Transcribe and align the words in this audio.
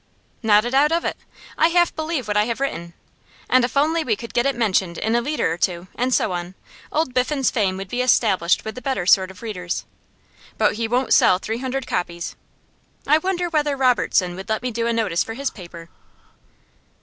'Not 0.41 0.65
a 0.65 0.71
doubt 0.71 0.91
of 0.91 1.05
it. 1.05 1.15
I 1.59 1.67
half 1.67 1.95
believe 1.95 2.27
what 2.27 2.35
I 2.35 2.45
have 2.45 2.59
written. 2.59 2.95
And 3.47 3.63
if 3.63 3.77
only 3.77 4.03
we 4.03 4.15
could 4.15 4.33
get 4.33 4.47
it 4.47 4.55
mentioned 4.55 4.97
in 4.97 5.15
a 5.15 5.21
leader 5.21 5.53
or 5.53 5.59
two, 5.59 5.89
and 5.93 6.11
so 6.11 6.31
on, 6.31 6.55
old 6.91 7.13
Biffen's 7.13 7.51
fame 7.51 7.77
would 7.77 7.87
be 7.89 8.01
established 8.01 8.65
with 8.65 8.73
the 8.73 8.81
better 8.81 9.05
sort 9.05 9.29
of 9.29 9.43
readers. 9.43 9.85
But 10.57 10.73
he 10.73 10.87
won't 10.87 11.13
sell 11.13 11.37
three 11.37 11.59
hundred 11.59 11.85
copies. 11.85 12.35
I 13.05 13.19
wonder 13.19 13.47
whether 13.47 13.77
Robertson 13.77 14.35
would 14.35 14.49
let 14.49 14.63
me 14.63 14.71
do 14.71 14.87
a 14.87 14.91
notice 14.91 15.23
for 15.23 15.35
his 15.35 15.51
paper? 15.51 15.87